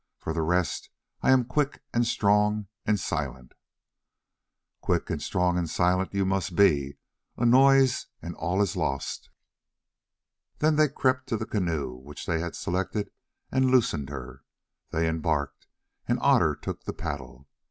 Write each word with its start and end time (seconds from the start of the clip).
For 0.17 0.33
the 0.33 0.41
rest 0.41 0.89
I 1.21 1.29
am 1.29 1.45
quick 1.45 1.83
and 1.93 2.07
strong 2.07 2.65
and 2.87 2.99
silent." 2.99 3.53
"Quick 4.81 5.11
and 5.11 5.21
strong 5.21 5.59
and 5.59 5.69
silent 5.69 6.11
you 6.11 6.25
must 6.25 6.55
be. 6.55 6.97
A 7.37 7.45
noise, 7.45 8.07
and 8.19 8.33
all 8.33 8.63
is 8.63 8.75
lost." 8.75 9.29
Then 10.57 10.75
they 10.75 10.87
crept 10.89 11.27
to 11.29 11.37
the 11.37 11.45
canoe 11.45 11.93
which 11.93 12.25
they 12.25 12.39
had 12.39 12.55
selected 12.55 13.11
and 13.51 13.69
loosened 13.69 14.09
her. 14.09 14.43
They 14.89 15.07
embarked 15.07 15.67
and 16.07 16.17
Otter 16.19 16.55
took 16.55 16.85
the 16.85 16.93
paddle. 16.93 17.47